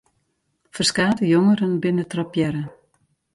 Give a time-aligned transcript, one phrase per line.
[0.77, 2.65] Ferskate jongeren binne trappearre.